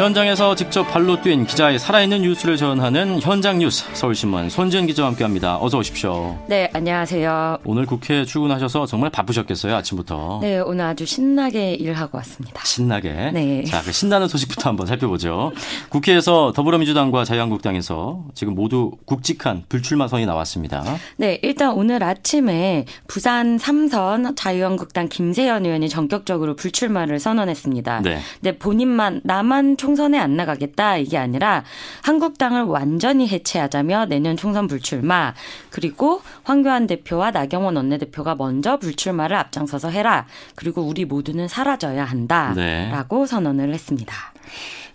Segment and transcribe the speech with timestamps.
[0.00, 5.58] 현장에서 직접 발로 뛴 기자의 살아있는 뉴스를 전하는 현장 뉴스 서울신문 손지은 기자와 함께합니다.
[5.60, 6.38] 어서 오십시오.
[6.48, 7.58] 네, 안녕하세요.
[7.64, 10.38] 오늘 국회 출근하셔서 정말 바쁘셨겠어요 아침부터.
[10.40, 12.64] 네, 오늘 아주 신나게 일하고 왔습니다.
[12.64, 13.30] 신나게.
[13.34, 13.62] 네.
[13.64, 15.52] 자, 그 신나는 소식부터 한번 살펴보죠.
[15.90, 20.82] 국회에서 더불어민주당과 자유한국당에서 지금 모두 굵직한 불출마 선이 나왔습니다.
[21.18, 28.00] 네, 일단 오늘 아침에 부산 3선 자유한국당 김세현 의원이 전격적으로 불출마를 선언했습니다.
[28.00, 28.18] 네.
[28.40, 31.64] 근데 본인만 나만 총 선에 안 나가겠다 이게 아니라
[32.02, 35.34] 한국당을 완전히 해체하자며 내년 총선 불출마
[35.70, 43.26] 그리고 황교안 대표와 나경원 원내대표가 먼저 불출마를 앞장서서 해라 그리고 우리 모두는 사라져야 한다라고 네.
[43.26, 44.14] 선언을 했습니다.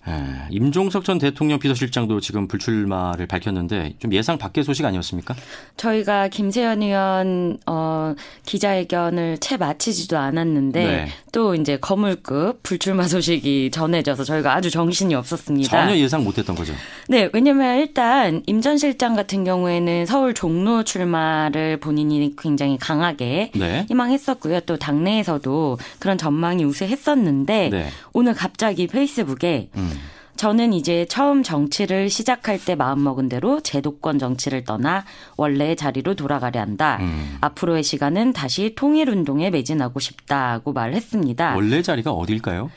[0.07, 0.11] 에,
[0.51, 5.33] 임종석 전 대통령 비서실장도 지금 불출마를 밝혔는데 좀 예상 밖의 소식 아니었습니까?
[5.77, 8.13] 저희가 김세현 의원 어
[8.45, 11.07] 기자회견을 채 마치지도 않았는데 네.
[11.31, 15.69] 또 이제 거물급 불출마 소식이 전해져서 저희가 아주 정신이 없었습니다.
[15.69, 16.73] 전혀 예상 못했던 거죠.
[17.07, 23.85] 네, 왜냐면 일단 임 전 실장 같은 경우에는 서울 종로 출마를 본인이 굉장히 강하게 네.
[23.89, 24.61] 희망했었고요.
[24.61, 27.89] 또 당내에서도 그런 전망이 우세했었는데 네.
[28.13, 29.91] 오늘 갑자기 페이스북에 음.
[30.35, 35.05] 저는 이제 처음 정치를 시작할 때 마음먹은 대로 제도권 정치를 떠나
[35.37, 36.97] 원래의 자리로 돌아가려 한다.
[37.01, 37.37] 음.
[37.41, 41.55] 앞으로의 시간은 다시 통일운동에 매진하고 싶다고 말했습니다.
[41.55, 42.69] 원래 자리가 어딜까요?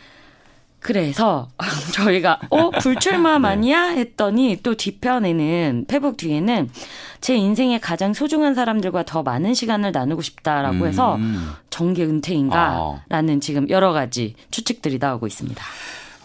[0.81, 1.49] 그래서
[1.93, 4.01] 저희가 어 불출마만이야 네.
[4.01, 6.71] 했더니 또 뒤편에는 페북 뒤에는
[7.21, 11.51] 제 인생의 가장 소중한 사람들과 더 많은 시간을 나누고 싶다라고 해서 음.
[11.71, 12.07] 정계 아.
[12.07, 15.63] 은퇴인가라는 지금 여러 가지 추측들이 나오고 있습니다.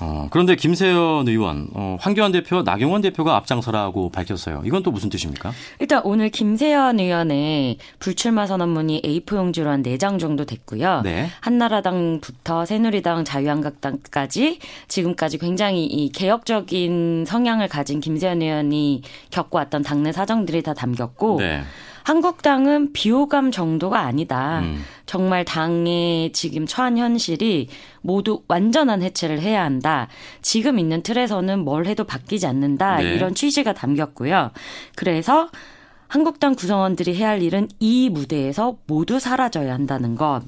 [0.04, 4.62] 어, 그런데 김세현 의원, 어, 황교안 대표와 나경원 대표가 앞장서라고 밝혔어요.
[4.66, 5.54] 이건 또 무슨 뜻입니까?
[5.80, 11.02] 일단 오늘 김세현 의원의 불출마 선언문이 A4 용지로 한 4장 정도 됐고요.
[11.04, 11.30] 네.
[11.40, 14.60] 한나라당부터 새누리당, 자유한국당까지
[14.90, 21.64] 지금까지 굉장히 이 개혁적인 성향을 가진 김세현 의원이 겪어왔던 당내 사정들이 다 담겼고 네.
[22.04, 24.60] 한국당은 비호감 정도가 아니다.
[24.60, 24.84] 음.
[25.06, 27.70] 정말 당의 지금 처한 현실이
[28.02, 30.08] 모두 완전한 해체를 해야 한다.
[30.42, 32.98] 지금 있는 틀에서는 뭘 해도 바뀌지 않는다.
[32.98, 33.16] 네.
[33.16, 34.52] 이런 취지가 담겼고요.
[34.96, 35.50] 그래서
[36.08, 40.42] 한국당 구성원들이 해야 할 일은 이 무대에서 모두 사라져야 한다는 것.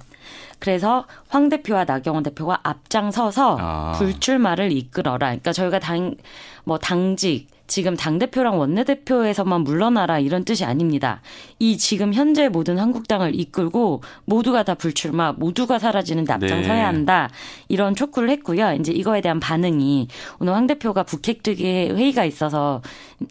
[0.60, 3.92] 그래서 황 대표와 나경원 대표가 앞장서서 아.
[3.98, 5.28] 불출마를 이끌어라.
[5.28, 6.16] 그러니까 저희가 당,
[6.64, 11.22] 뭐 당직, 지금 당대표랑 원내대표에서만 물러나라 이런 뜻이 아닙니다.
[11.60, 16.82] 이 지금 현재 모든 한국당을 이끌고 모두가 다 불출마, 모두가 사라지는데 앞장서야 네.
[16.82, 17.30] 한다.
[17.68, 18.74] 이런 촉구를 했고요.
[18.74, 20.08] 이제 이거에 대한 반응이
[20.40, 22.82] 오늘 황 대표가 북핵특위 회의가 있어서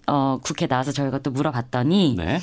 [0.06, 2.39] 어, 국회 나와서 저희가 또 물어봤더니 네.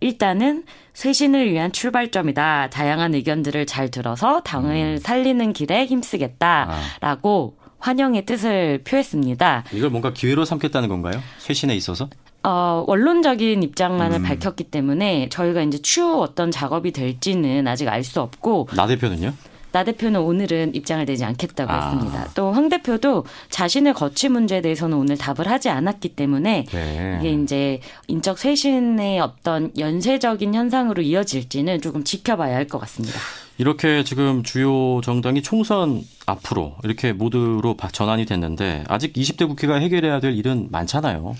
[0.00, 2.70] 일단은 쇄신을 위한 출발점이다.
[2.70, 9.62] 다양한 의견들을 잘 들어서 당을 살리는 길에 힘쓰겠다라고 환영의 뜻을 표했습니다.
[9.72, 11.22] 이걸 뭔가 기회로 삼겠다는 건가요?
[11.38, 12.08] 쇄신에 있어서?
[12.42, 14.22] 어, 원론적인 입장만을 음.
[14.24, 19.32] 밝혔기 때문에 저희가 이제 추후 어떤 작업이 될지는 아직 알 수 없고 나 대표는요?
[19.70, 21.90] 나 대표는 오늘은 입장을 내지 않겠다고 아.
[21.92, 22.28] 했습니다.
[22.34, 27.18] 또 황 대표도 자신의 거취 문제에 대해서는 오늘 답을 하지 않았기 때문에 네.
[27.20, 33.18] 이게 이제 인적 쇄신의 어떤 연쇄적인 현상으로 이어질지는 조금 지켜봐야 할 것 같습니다.
[33.58, 40.20] 이렇게 지금 주요 정당이 총선 앞으로 이렇게 모두로 바- 전환이 됐는데 아직 20대 국회가 해결해야
[40.20, 41.34] 될 일은 많잖아요.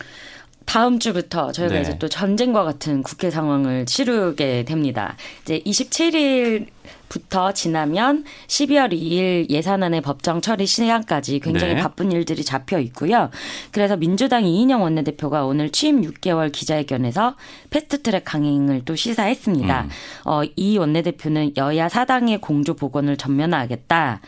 [0.65, 1.83] 다음 주부터 저희가 네.
[1.83, 5.17] 이제 또 전쟁과 같은 국회 상황을 치르게 됩니다.
[5.43, 6.67] 이제 27일
[7.09, 11.83] 부터 지나면 12월 2일 예산안의 법정 처리 시한까지 굉장히 네.
[11.83, 13.31] 바쁜 일들이 잡혀 있고요.
[13.71, 17.37] 그래서 민주당 이인영 원내대표가 오늘 취임 6개월 기자회견에서
[17.71, 19.83] 패스트트랙 강행을 또 시사했습니다.
[19.83, 19.89] 음.
[20.25, 24.21] 어, 이 원내대표는 여야 사당의 공조 복원을 전면화하겠다.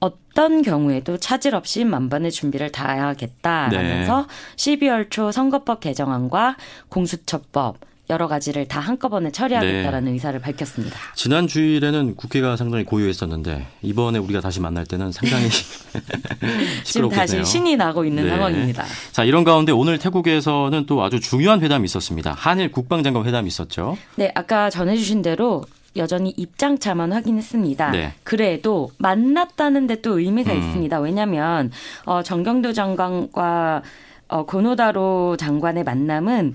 [0.00, 4.26] 어떤 경우에도 차질 없이 만반의 준비를 다하겠다라면서
[4.56, 6.56] 12월 초 선거법 개정안과
[6.88, 10.96] 공수처법 여러 가지를 다 한꺼번에 처리하겠다라는 의사를 밝혔습니다.
[11.14, 15.48] 지난 주일에는 국회가 상당히 고요했었는데 이번에 우리가 다시 만날 때는 상당히
[16.84, 17.08] 지금.
[17.08, 18.30] 다시 신이 나고 있는 네.
[18.30, 18.84] 상황입니다.
[19.12, 22.34] 자 이런 가운데 오늘 태국에서는 또 아주 중요한 회담이 있었습니다.
[22.36, 23.96] 한일 국방장관 회담이 있었죠.
[24.16, 25.64] 네, 아까 전해주신 대로
[25.96, 27.90] 여전히 입장차만 확인했습니다.
[27.90, 28.12] 네.
[28.22, 30.58] 그래도 만났다는데 또 의미가 음.
[30.58, 30.98] 있습니다.
[31.00, 31.70] 왜냐하면
[32.04, 33.82] 어, 정경도 장관과
[34.28, 36.54] 어, 고노다로 장관의 만남은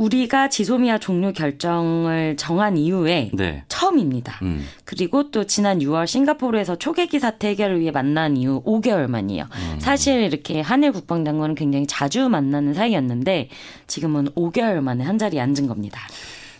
[0.00, 3.64] 우리가 지소미아 종료 결정을 정한 이후에 네.
[3.68, 4.38] 처음입니다.
[4.40, 4.66] 음.
[4.86, 9.44] 그리고 또 지난 6월 싱가포르에서 초계기 사태 해결을 위해 만난 이후 5개월 만이에요.
[9.44, 9.78] 음.
[9.78, 13.50] 사실 이렇게 한일 국방장관은 굉장히 자주 만나는 사이였는데
[13.88, 16.00] 지금은 5개월 만에 한 자리에 앉은 겁니다.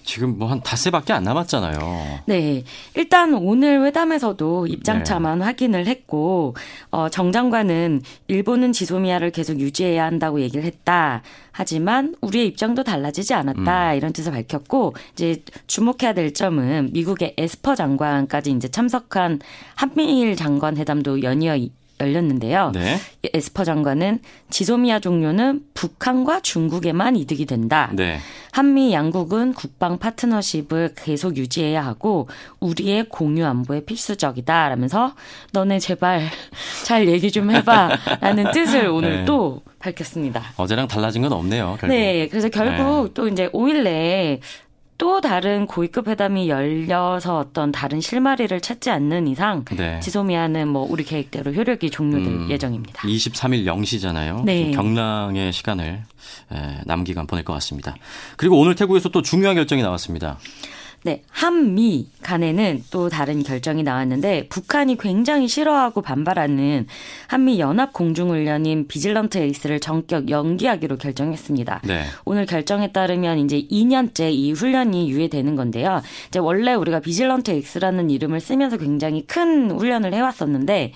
[0.03, 2.21] 지금 뭐 한 닷새밖에 안 남았잖아요.
[2.27, 2.65] 네.
[2.95, 5.45] 일단 오늘 회담에서도 입장차만 네.
[5.45, 6.57] 확인을 했고,
[6.91, 11.23] 어, 정 장관은 일본은 지소미아를 계속 유지해야 한다고 얘기를 했다.
[11.53, 13.93] 하지만 우리의 입장도 달라지지 않았다.
[13.93, 13.97] 음.
[13.97, 19.39] 이런 뜻을 밝혔고, 이제 주목해야 될 점은 미국의 에스퍼 장관까지 이제 참석한
[19.77, 21.57] 한미일 장관 회담도 연이어
[22.01, 22.73] 열렸는데요.
[22.75, 22.99] 네.
[23.35, 24.21] 에스퍼 장관은
[24.51, 27.91] 지소미아 종료는 북한과 중국에만 이득이 된다.
[27.93, 28.19] 네.
[28.53, 32.29] 한미 양국은 국방 파트너십을 계속 유지해야 하고
[32.61, 34.69] 우리의 공유 안보에 필수적이다.
[34.71, 35.15] 라면서
[35.53, 36.29] 너네 제발
[36.85, 39.25] 잘 얘기 좀 해봐 라는 뜻을 오늘 네.
[39.25, 40.43] 또 밝혔습니다.
[40.57, 41.77] 어제랑 달라진 건 없네요.
[41.81, 41.95] 결국.
[41.95, 43.11] 네, 그래서 결국 네.
[43.15, 44.41] 또 이제 5일 내에
[45.01, 49.99] 또 다른 고위급 회담이 열려서 어떤 다른 실마리를 찾지 않는 이상 네.
[50.01, 53.09] 지소미아는 뭐 우리 계획대로 효력이 종료될 음, 예정입니다.
[53.09, 54.45] 23일 0시잖아요.
[54.45, 54.73] 네.
[54.73, 56.03] 경랑의 시간을
[56.85, 57.97] 남기간 보낼 것 같습니다.
[58.37, 60.39] 그리고 오늘 태국에서 또 중요한 결정이 나왔습니다.
[61.03, 66.87] 네, 한미 간에는 또 다른 결정이 나왔는데 북한이 굉장히 싫어하고 반발하는
[67.27, 71.83] 한미 연합 공중훈련인 비질런트 에이스를 전격 연기하기로 결정했습니다.
[71.87, 72.03] 네.
[72.27, 76.03] 오늘 결정에 따르면 이제 2년째 이 훈련이 유예되는 건데요.
[76.29, 80.93] 이제 원래 우리가 비질런트 에이스라는 이름을 쓰면서 굉장히 큰 훈련을 해왔었는데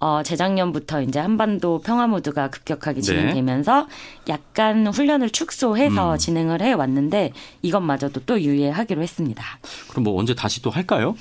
[0.00, 3.02] 어, 재작년부터 이제 한반도 평화 모드가 급격하게 네.
[3.02, 3.86] 진행되면서
[4.26, 4.32] 네.
[4.32, 6.18] 약간 훈련을 축소해서 음.
[6.18, 9.44] 진행을 해 왔는데 이것마저도 또 유예하기로 했습니다.
[9.90, 11.16] 그럼 뭐 언제 다시 또 할까요?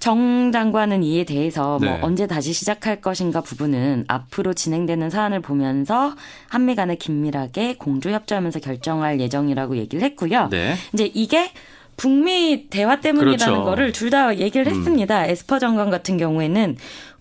[0.00, 1.98] 정 장관은 이에 대해서 뭐 네.
[2.02, 6.14] 언제 다시 시작할 것인가 부분은 앞으로 진행되는 사안을 보면서
[6.48, 10.48] 한미 간에 긴밀하게 공조 협조하면서 결정할 예정이라고 얘기를 했고요.
[10.50, 10.74] 네.
[10.92, 11.50] 이제 이게
[11.96, 13.64] 북미 대화 때문이라는 그렇죠.
[13.64, 14.78] 거를 둘 다 얘기를 음.
[14.78, 15.26] 했습니다.
[15.26, 16.76] 에스퍼 장관 같은 경우에는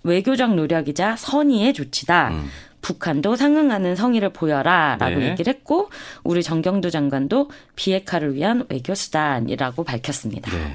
[0.07, 2.29] 외교적 노력이자 선의의 조치다.
[2.29, 2.49] 음.
[2.81, 5.29] 북한도 상응하는 성의를 보여라라고 네.
[5.31, 5.89] 얘기를 했고
[6.23, 10.51] 우리 정경두 장관도 비핵화를 위한 외교 수단이라고 밝혔습니다.
[10.51, 10.73] 네.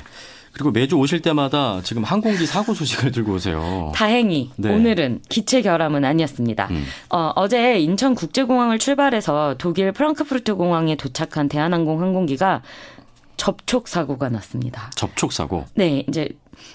[0.53, 3.91] 그리고 매주 오실 때마다 지금 항공기 사고 소식을 들고 오세요.
[3.95, 4.75] 다행히 네.
[4.75, 6.69] 오늘은 기체 결함은 아니었습니다.
[6.71, 6.85] 음.
[7.09, 12.61] 어, 어제 인천국제공항을 출발해서 독일 프랑크푸르트 공항에 도착한 대한항공 항공기가
[13.39, 14.91] 접촉 사고가 났습니다.
[14.95, 15.65] 접촉 사고?
[15.75, 16.29] 네, 이제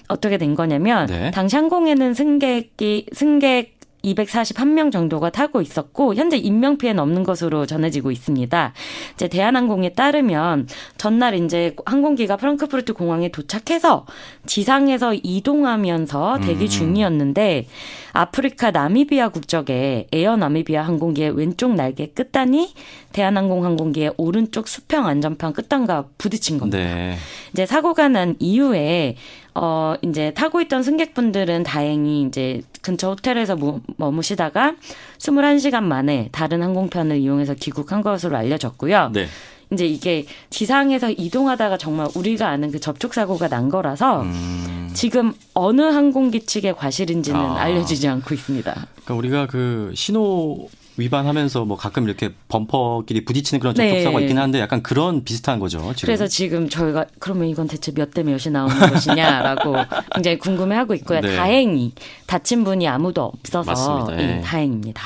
[0.08, 1.30] 어떻게 된 거냐면 네.
[1.30, 8.72] 당시 항공에는 승객이 승객 241명 정도가 타고 있었고 현재 인명 피해는 없는 것으로 전해지고 있습니다.
[9.14, 14.06] 이제 대한항공에 따르면 전날 이제 항공기가 프랑크푸르트 공항에 도착해서
[14.46, 16.68] 지상에서 이동하면서 대기 음.
[16.68, 17.66] 중이었는데
[18.12, 22.72] 아프리카 나미비아 국적의 에어 나미비아 항공기의 왼쪽 날개 끝단이
[23.12, 26.78] 대한항공 항공기의 오른쪽 수평 안전판 끝단과 부딪힌 겁니다.
[26.78, 27.16] 네.
[27.52, 29.16] 이제 사고가 난 이후에
[29.60, 33.56] 어, 이제 타고 있던 승객분들은 다행히 이제 근처 호텔에서
[33.96, 34.74] 머무시다가
[35.18, 39.10] 21시간 만에 다른 항공편을 이용해서 귀국한 것으로 알려졌고요.
[39.12, 39.26] 네.
[39.72, 44.90] 이제 이게 지상에서 이동하다가 정말 우리가 아는 그 접촉 사고가 난 거라서 음.
[44.94, 47.60] 지금 어느 항공기 측의 과실인지는 아.
[47.60, 48.72] 알려지지 않고 있습니다.
[48.72, 50.68] 그러니까 우리가 그 신호
[50.98, 54.24] 위반하면서 뭐 가끔 이렇게 범퍼끼리 부딪히는 그런 접촉사고가 네.
[54.24, 55.78] 있긴 한데 약간 그런 비슷한 거죠.
[55.94, 56.06] 지금.
[56.06, 59.76] 그래서 지금 저희가 그러면 이건 대체 몇 대 몇이 나오는 것이냐라고
[60.14, 61.20] 굉장히 궁금해하고 있고요.
[61.20, 61.36] 네.
[61.36, 61.92] 다행히
[62.26, 64.40] 다친 분이 아무도 없어서 네.
[64.42, 65.02] 다행입니다.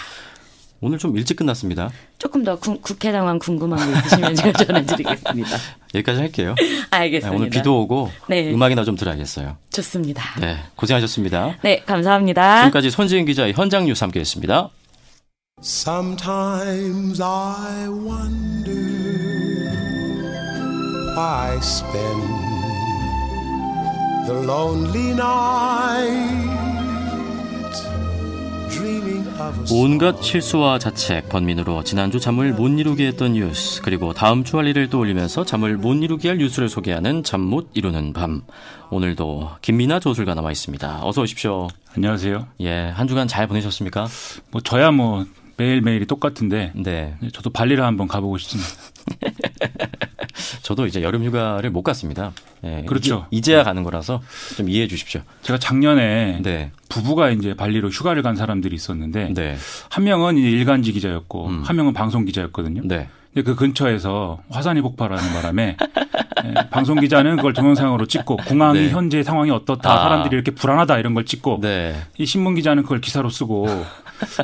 [0.81, 1.91] 오늘 좀 일찍 끝났습니다.
[2.19, 5.51] 조금 더 구, 국회 상황 궁금한 거 있으시면 제가 전해드리겠습니다.
[5.95, 6.55] 여기까지 할게요.
[6.91, 7.31] 알겠습니다.
[7.31, 8.53] 네, 오늘 비도 오고 네.
[8.53, 9.57] 음악이나 좀 들어야겠어요.
[9.71, 10.41] 좋습니다.
[10.41, 11.57] 네, 고생하셨습니다.
[11.63, 12.63] 네, 감사합니다.
[12.63, 14.71] 지금까지 손지은 기자의 현장 뉴스 함께했습니다.
[15.65, 18.73] Sometimes I wonder
[21.17, 22.23] why spend
[24.27, 26.51] the lonely night
[29.71, 34.91] 온갖 실수와 자책, 번민으로 지난주 잠을 못 이루게 했던 뉴스, 그리고 다음 주 할 일을
[34.91, 38.43] 떠올리면서 잠을 못 이루게 할 뉴스를 소개하는 잠 못 이루는 밤.
[38.91, 41.01] 오늘도 김민아 조술가 나와 있습니다.
[41.03, 41.69] 어서 오십시오.
[41.97, 42.47] 안녕하세요.
[42.61, 44.09] 예, 한 주간 잘 보내셨습니까?
[44.51, 45.25] 뭐 저야 뭐
[45.63, 47.15] 매일매일이 똑같은데 네.
[47.33, 48.69] 저도 발리를 한번 가보고 싶습니다.
[50.63, 52.33] 저도 이제 여름 휴가를 못 갔습니다.
[52.65, 53.27] 예, 그렇죠.
[53.31, 54.21] 이제, 야 가는 거라서
[54.57, 55.21] 좀 이해해 주십시오.
[55.43, 56.73] 제가 작년에 네.
[56.89, 59.57] 부부가 이제 발리로 휴가를 간 사람들이 있었는데 네.
[59.89, 61.63] 한 명은 일간지 기자였고 음.
[61.63, 62.83] 한 명은 방송 기자였거든요.
[62.85, 63.09] 네.
[63.33, 65.77] 근데 그 근처에서 화산이 폭발하는 바람에
[66.45, 68.91] 예, 방송 기자는 그걸 동영상으로 찍고 공항이 네.
[68.91, 70.03] 현재 상황이 어떻다 아.
[70.03, 71.95] 사람들이 이렇게 불안하다 이런 걸 찍고 네.
[72.19, 73.69] 이 신문 기자는 그걸 기사로 쓰고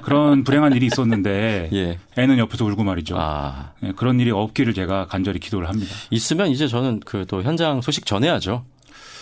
[0.03, 1.99] 그런 불행한 일이 있었는데 예.
[2.17, 3.17] 애는 옆에서 울고 말이죠.
[3.19, 3.73] 아.
[3.83, 5.93] 예, 그런 일이 없기를 제가 간절히 기도를 합니다.
[6.11, 8.65] 있으면 이제 저는 그 또 현장 소식 전해야죠.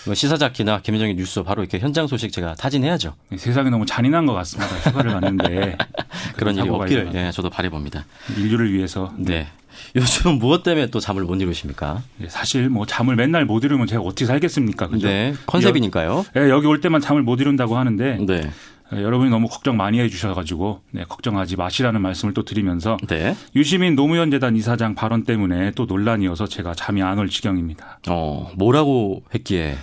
[0.04, 3.14] 뭐 시사자키나 김현정의 뉴스 바로 이렇게 현장 소식 제가 타진해야죠.
[3.30, 4.72] 네, 세상이 너무 잔인한 것 같습니다.
[4.88, 5.76] 휴가를 갔는데
[6.36, 8.04] 그런 일이 없기를 예, 저도 바래봅니다.
[8.38, 9.12] 인류를 위해서.
[9.18, 9.48] 네.
[9.96, 12.02] 요즘 무엇 때문에 또 잠을 못 이루십니까?
[12.18, 14.86] 네, 사실 뭐 잠을 맨날 못 이루면 제가 어떻게 살겠습니까?
[14.88, 15.08] 그죠?
[15.08, 15.34] 네.
[15.46, 16.24] 컨셉이니까요.
[16.36, 18.50] 여, 네, 여기 올 때만 잠을 못 이룬다고 하는데 네.
[18.92, 23.34] 네, 여러분이 너무 걱정 많이 해주셔가지고 네, 걱정하지 마시라는 말씀을 또 드리면서 네.
[23.56, 27.98] 유시민 노무현 재단 이사장 발언 때문에 또 논란이어서 제가 잠이 안 올 지경입니다.
[28.08, 29.76] 어 뭐라고 했기에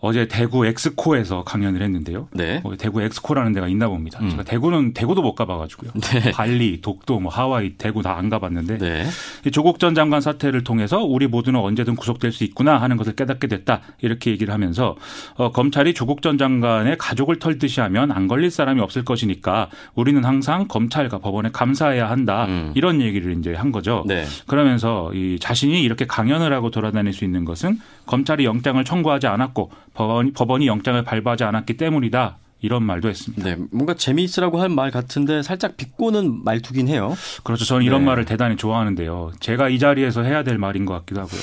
[0.00, 2.28] 어제 대구 엑스코에서 강연을 했는데요.
[2.32, 2.60] 네.
[2.62, 4.20] 어, 대구 엑스코라는 데가 있나 봅니다.
[4.20, 4.30] 음.
[4.30, 5.92] 제가 대구는 대구도 못 가봐가지고요.
[5.94, 6.30] 네.
[6.32, 9.06] 발리, 독도, 뭐 하와이, 대구 다 안 가봤는데 네.
[9.52, 13.80] 조국 전 장관 사태를 통해서 우리 모두는 언제든 구속될 수 있구나 하는 것을 깨닫게 됐다
[14.00, 14.96] 이렇게 얘기를 하면서
[15.36, 20.66] 어, 검찰이 조국 전 장관의 가족을 털듯이 하면 안 걸릴 사람이 없을 것이니까 우리는 항상
[20.68, 22.72] 검찰과 법원에 감사해야 한다 음.
[22.74, 24.04] 이런 얘기를 이제 한 거죠.
[24.06, 24.24] 네.
[24.46, 30.32] 그러면서 이 자신이 이렇게 강연을 하고 돌아다닐 수 있는 것은 검찰이 영장을 청구하지 않았고 법원이,
[30.32, 32.38] 법원이 영장을 발부하지 않았기 때문이다.
[32.60, 33.44] 이런 말도 했습니다.
[33.44, 37.16] 네, 뭔가 재미있으라고 한말 같은데 살짝 비꼬는 말투긴 해요.
[37.42, 37.64] 그렇죠.
[37.64, 38.06] 저는 이런 네.
[38.06, 39.32] 말을 대단히 좋아하는데요.
[39.40, 41.40] 제가 이 자리에서 해야 될 말인 것 같기도 하고요.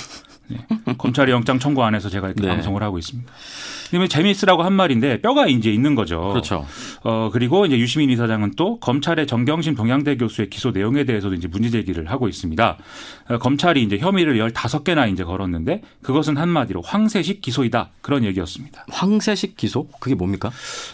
[0.48, 0.58] 네.
[0.98, 2.48] 검찰이 영장 청구 안 해서 제가 이렇게 네.
[2.50, 3.32] 방송을 하고 있습니다.
[3.90, 6.30] 그러면 재미있으라고 한 말인데 뼈가 이제 있는 거죠.
[6.30, 6.66] 그렇죠.
[7.04, 11.70] 어 그리고 이제 유시민 이사장은 또 검찰의 정경심 동양대 교수의 기소 내용에 대해서도 이제 문제
[11.70, 12.78] 제기를 하고 있습니다.
[13.30, 17.92] 어, 검찰이 이제 혐의를 15개나 이제 걸었는데 그것은 한마디로 황새식 기소이다.
[18.02, 18.86] 그런 얘기였습니다.
[18.90, 19.88] 황새식 기소?
[20.00, 20.52] 그게 뭡니까?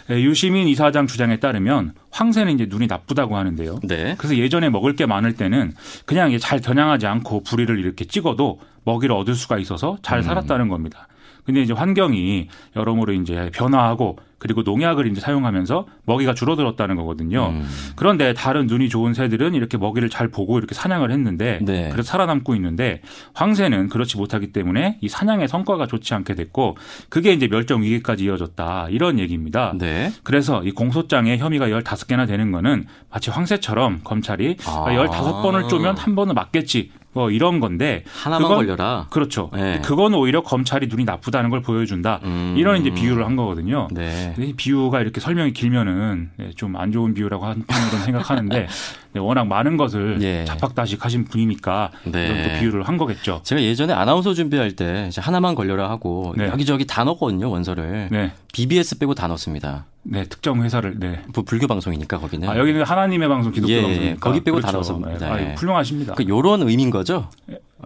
[0.08, 3.80] 네, 유시민 이사장 주장에 따르면 황새는 이제 눈이 나쁘다고 하는데요.
[3.82, 4.14] 네.
[4.18, 5.72] 그래서 예전에 먹을 게 많을 때는
[6.06, 10.22] 그냥 잘 겨냥하지 않고 부리를 이렇게 찍어도 먹이를 얻을 수가 있어서 잘 음.
[10.22, 11.08] 살았다는 겁니다.
[11.44, 17.50] 근데 이제 환경이 여러모로 이제 변화하고 그리고 농약을 이제 사용하면서 먹이가 줄어들었다는 거거든요.
[17.50, 17.68] 음.
[17.94, 21.90] 그런데 다른 눈이 좋은 새들은 이렇게 먹이를 잘 보고 이렇게 사냥을 했는데 네.
[21.92, 23.02] 그래서 살아남고 있는데
[23.34, 26.76] 황새는 그렇지 못하기 때문에 이 사냥의 성과가 좋지 않게 됐고
[27.08, 29.74] 그게 이제 멸종 위기까지 이어졌다 이런 얘기입니다.
[29.78, 30.10] 네.
[30.24, 34.86] 그래서 이 공소장에 혐의가 15개나 되는 거는 마치 황새처럼 검찰이 아.
[34.86, 39.06] 15번을 쪼면 한 번은 맞겠지 뭐 이런 건데 하나만 그건, 걸려라.
[39.10, 39.50] 그렇죠.
[39.52, 39.80] 네.
[39.84, 42.20] 그건 오히려 검찰이 눈이 나쁘다는 걸 보여준다.
[42.24, 42.54] 음.
[42.56, 43.88] 이런 이제 비유를 한 거거든요.
[43.92, 44.31] 네.
[44.56, 48.66] 비유가 이렇게 설명이 길면은 네, 좀안 좋은 비유라고 한편으로는 생각하는데
[49.12, 50.44] 네, 워낙 많은 것을 예.
[50.44, 52.26] 자팍다식하신 분이니까 네.
[52.26, 53.40] 이런 또 비유를 한 거겠죠.
[53.44, 56.46] 제가 예전에 아나운서 준비할 때 하나만 걸려라 하고 네.
[56.48, 58.08] 여기저기 다 넣었거든요 원서를.
[58.10, 58.32] 네.
[58.52, 59.86] BBS 빼고 다 넣었습니다.
[60.04, 61.22] 네, 특정 회사를 네.
[61.46, 62.48] 불교 방송이니까 거기는.
[62.48, 64.20] 아, 여기는 하나님의 방송 기독교 예, 방송이니까.
[64.20, 64.66] 거기 빼고 그렇죠.
[64.66, 65.36] 다 넣었습니다.
[65.36, 65.52] 네.
[65.52, 66.14] 아, 훌륭하십니다.
[66.14, 67.28] 그 요런 의미인 거죠.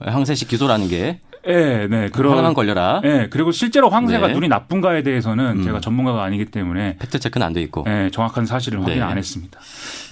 [0.01, 1.21] 황새식 기소라는 게.
[1.47, 2.09] 네, 네.
[2.09, 3.01] 그런 하나만 걸려라.
[3.03, 4.33] 네, 그리고 실제로 황새가 네.
[4.35, 5.63] 눈이 나쁜가에 대해서는 음.
[5.65, 7.85] 제가 전문가가 아니기 때문에 팩트 체크는 안 돼 있고.
[7.87, 9.01] 네, 정확한 사실을 확인 네.
[9.01, 9.59] 안 했습니다.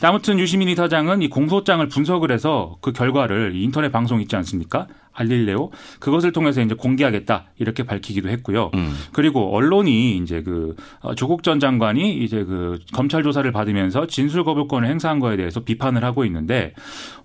[0.03, 4.87] 아무튼 유시민 이사장은 이 공소장을 분석을 해서 그 결과를 인터넷 방송 있지 않습니까?
[5.15, 8.71] 알릴레오 그것을 통해서 이제 공개하겠다 이렇게 밝히기도 했고요.
[8.75, 8.95] 음.
[9.13, 14.89] 그리고 언론이 이제 그 어, 조국 전 장관이 이제 그 검찰 조사를 받으면서 진술 거부권을
[14.89, 16.75] 행사한 거에 대해서 비판을 하고 있는데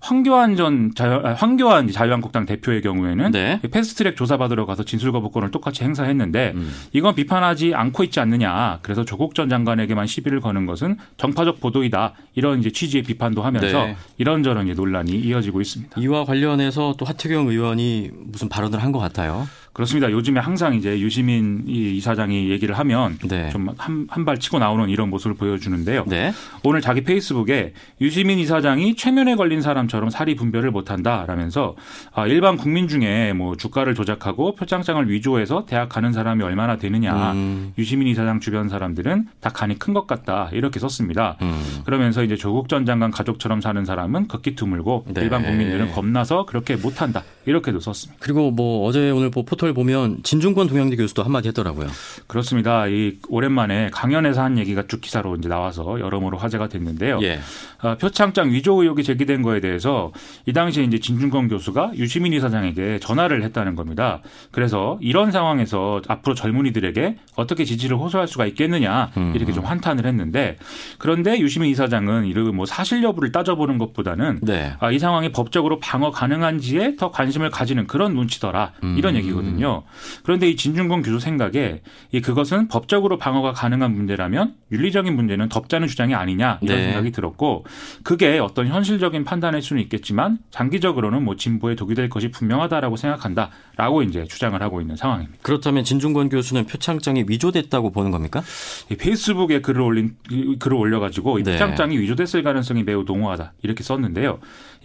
[0.00, 3.60] 황교안 전 자유, 아, 황교안 자유한국당 대표의 경우에는 네.
[3.70, 6.70] 패스트트랙 조사 받으러 가서 진술 거부권을 똑같이 행사했는데 음.
[6.92, 8.78] 이건 비판하지 않고 있지 않느냐.
[8.82, 12.14] 그래서 조국 전 장관에게만 시비를 거는 것은 정파적 보도이다.
[12.34, 13.96] 이런 이제 취지의 비판도 하면서 네.
[14.18, 16.00] 이런저런 논란이 이어지고 있습니다.
[16.00, 19.46] 이와 관련해서 또 하태경 의원이 의원이 무슨 발언을 한 것 같아요.
[19.72, 20.10] 그렇습니다.
[20.10, 23.50] 요즘에 항상 이제 유시민 이사장이 얘기를 하면 네.
[23.50, 26.04] 좀한 한 발 치고 나오는 이런 모습을 보여주는데요.
[26.08, 26.32] 네.
[26.64, 31.76] 오늘 자기 페이스북에 유시민 이사장이 최면에 걸린 사람처럼 사리 분별을 못한다라면서
[32.12, 37.32] 아, 일반 국민 중에 뭐 주가를 조작하고 표창장을 위조해서 대학 가는 사람이 얼마나 되느냐.
[37.32, 37.72] 음.
[37.78, 41.36] 유시민 이사장 주변 사람들은 다 간이 큰 것 같다 이렇게 썼습니다.
[41.42, 41.60] 음.
[41.84, 45.22] 그러면서 이제 조국 전 장관 가족처럼 사는 사람은 극기 드물고 네.
[45.22, 48.18] 일반 국민들은 겁나서 그렇게 못한다 이렇게도 썼습니다.
[48.20, 51.88] 그리고 뭐 어제 오늘 뭐 포털 보면 진중권 동양대 교수도 한마디 했더라고요.
[52.26, 52.86] 그렇습니다.
[52.86, 57.20] 이 오랜만에 강연에서 한 얘기가 쭉 기사로 이제 나와서 여러모로 화제가 됐는데요.
[57.22, 57.40] 예.
[57.82, 60.12] 어, 표창장 위조 의혹이 제기된 거에 대해서
[60.44, 64.20] 이 당시에 이제 진중권 교수가 유시민 이사장에게 전화를 했다는 겁니다.
[64.50, 70.58] 그래서 이런 상황에서 앞으로 젊은이들에게 어떻게 지지를 호소할 수가 있겠느냐 이렇게 좀 한탄을 했는데
[70.98, 74.74] 그런데 유시민 이사장은 이런 뭐 사실 여부를 따져보는 것보다는 네.
[74.78, 79.20] 아, 이 상황이 법적으로 방어 가능한지에 더 관심 을 가지는 그런 눈치더라 이런 음.
[79.20, 79.84] 얘기거든요.
[80.24, 81.80] 그런데 이 진중권 교수 생각에
[82.12, 86.84] 이 그것은 법적으로 방어가 가능한 문제라면 윤리적인 문제는 덮자는 주장이 아니냐 이런 네.
[86.86, 87.64] 생각이 들었고
[88.02, 94.24] 그게 어떤 현실적인 판단일 수는 있겠지만 장기적으로는 뭐 진보에 독이 될 것이 분명하다라고 생각한다라고 이제
[94.24, 95.38] 주장을 하고 있는 상황입니다.
[95.42, 98.42] 그렇다면 진중권 교수는 표창장이 위조됐다고 보는 겁니까?
[98.90, 100.16] 이 페이스북에 글을 올린
[100.58, 101.52] 글을 올려가지고 이 네.
[101.52, 104.38] 표창장이 위조됐을 가능성이 매우 농후하다 이렇게 썼는데요.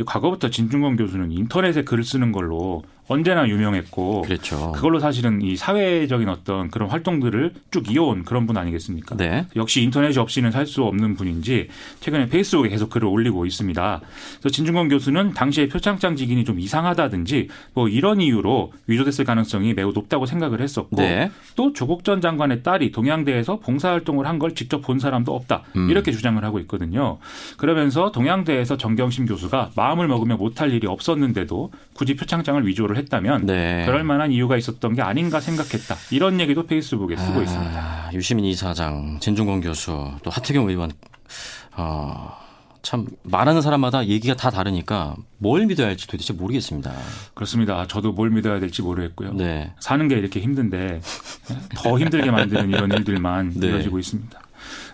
[0.03, 4.71] 과거부터 진중권 교수는 인터넷에 글을 쓰는 걸로 언제나 유명했고 그렇죠.
[4.73, 9.15] 그걸로 사실은 이 사회적인 어떤 그런 활동들을 쭉 이어온 그런 분 아니겠습니까?
[9.17, 9.45] 네.
[9.55, 11.67] 역시 인터넷이 없이는 살 수 없는 분인지
[11.99, 14.01] 최근에 페이스북에 계속 글을 올리고 있습니다.
[14.39, 20.25] 그래서 진중권 교수는 당시에 표창장 직인이 좀 이상하다든지 뭐 이런 이유로 위조됐을 가능성이 매우 높다고
[20.25, 21.29] 생각을 했었고 네.
[21.55, 25.89] 또 조국 전 장관의 딸이 동양대에서 봉사활동을 한 걸 직접 본 사람도 없다 음.
[25.89, 27.19] 이렇게 주장을 하고 있거든요.
[27.57, 33.83] 그러면서 동양대에서 정경심 교수가 마음을 먹으면 못할 일이 없었는데도 굳이 표창장을 위조를 했다면 네.
[33.85, 35.95] 그럴 만한 이유가 있었던 게 아닌가 생각했다.
[36.11, 38.09] 이런 얘기도 페이스북에 쓰고 아, 있습니다.
[38.13, 40.91] 유시민 이사장, 진중권 교수, 또 하태경 의원
[41.77, 42.31] 어,
[42.81, 46.93] 참 말하는 사람마다 얘기가 다 다르니까 뭘 믿어야 할지 도대체 모르겠습니다.
[47.33, 47.87] 그렇습니다.
[47.87, 49.33] 저도 뭘 믿어야 될지 모르겠고요.
[49.33, 49.73] 네.
[49.79, 51.01] 사는 게 이렇게 힘든데
[51.75, 53.67] 더 힘들게 만드는 이런 일들만 네.
[53.67, 54.39] 이어지고 있습니다.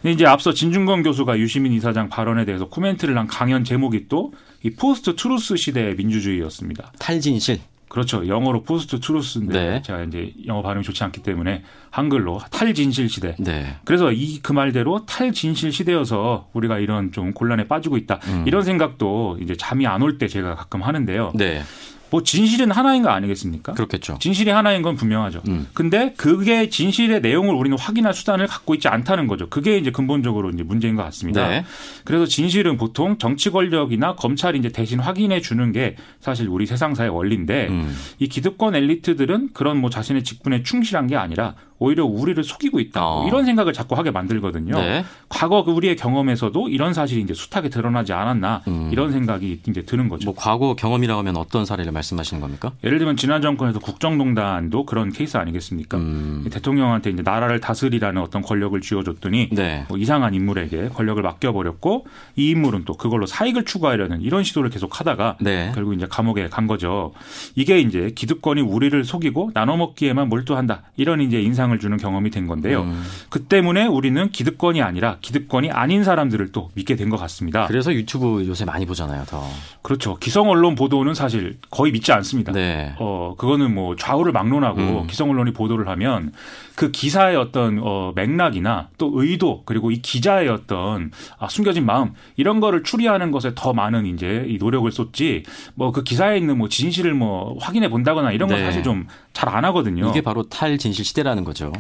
[0.06, 4.32] 이제 앞서 진중권 교수가 유시민 이사장 발언에 대해서 코멘트를 한 강연 제목이 또
[4.64, 6.92] 이 post truth 시대의 민주주의였습니다.
[7.00, 7.60] 탈진실.
[7.92, 8.26] 그렇죠.
[8.26, 9.82] 영어로 post truth인데 네.
[9.82, 13.36] 제가 이제 영어 발음이 좋지 않기 때문에 한글로 탈진실 시대.
[13.38, 13.76] 네.
[13.84, 18.20] 그래서 이 그 말대로 탈진실 시대여서 우리가 이런 좀 곤란에 빠지고 있다.
[18.28, 18.44] 음.
[18.48, 21.34] 이런 생각도 이제 잠이 안 올 때 제가 가끔 하는데요.
[21.36, 21.64] 네.
[22.12, 23.74] 뭐 진실은 하나인 거 아니겠습니까?
[23.74, 24.18] 그렇겠죠.
[24.20, 25.42] 진실이 하나인 건 분명하죠.
[25.48, 25.68] 음.
[25.74, 29.50] 근데 그게 진실의 내용을 우리는 확인할 수단을 갖고 있지 않다는 거죠.
[29.50, 31.48] 그게 이제 근본적으로 이제 문제인 것 같습니다.
[31.48, 31.66] 네.
[32.04, 37.68] 그래서 진실은 보통 정치 권력이나 검찰이 이제 대신 확인해 주는 게 사실 우리 세상사의 원리인데
[37.70, 37.96] 음.
[38.20, 43.04] 이 기득권 엘리트들은 그런 뭐 자신의 직분에 충실한 게 아니라 오히려 우리를 속이고 있다.
[43.04, 43.28] 어.
[43.28, 44.76] 이런 생각을 자꾸 하게 만들거든요.
[44.76, 45.04] 네.
[45.30, 48.90] 과거 그 우리의 경험에서도 이런 사실이 이제 숱하게 드러나지 않았나 음.
[48.92, 50.26] 이런 생각이 이제 드는 거죠.
[50.26, 52.72] 뭐 과거 경험이라고 하면 어떤 사례를 말씀하시는 겁니까?
[52.84, 55.98] 예를 들면 지난 정권에서 국정농단도 그런 케이스 아니겠습니까?
[55.98, 56.46] 음.
[56.52, 59.86] 대통령한테 이제 나라를 다스리라는 어떤 권력을 쥐어줬더니 네.
[59.90, 65.38] 뭐 이상한 인물에게 권력을 맡겨버렸고 이 인물은 또 그걸로 사익을 추구하려는 이런 시도를 계속 하다가
[65.42, 65.72] 네.
[65.74, 67.12] 결국 이제 감옥에 간 거죠.
[67.56, 72.82] 이게 이제 기득권이 우리를 속이고 나눠먹기에만 몰두한다 이런 이제 인상 영향을 주는 경험이 된 건데요.
[72.82, 73.04] 음.
[73.30, 77.68] 그 때문에 우리는 기득권이 아니라 기득권이 아닌 사람들을 또 믿게 된 것 같습니다.
[77.68, 79.44] 그래서 유튜브 요새 많이 보잖아요, 더.
[79.82, 80.16] 그렇죠.
[80.18, 82.54] 기성 언론 보도는 사실 거의 믿지 않습니다.
[82.54, 82.94] 네.
[83.00, 85.08] 어, 그거는 뭐 좌우를 막론하고 음.
[85.08, 86.32] 기성 언론이 보도를 하면
[86.76, 92.60] 그 기사의 어떤 어, 맥락이나 또 의도 그리고 이 기자의 어떤 아, 숨겨진 마음 이런
[92.60, 95.44] 거를 추리하는 것에 더 많은 이제 이 노력을 쏟지
[95.76, 98.66] 뭐 그 기사에 있는 뭐 진실을 뭐 확인해 본다거나 이런 건 네.
[98.66, 100.10] 사실 좀 잘 안 하거든요.
[100.10, 101.72] 이게 바로 탈 진실 시대라는 거죠.